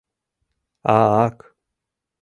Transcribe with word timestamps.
А-ак! 0.95 1.37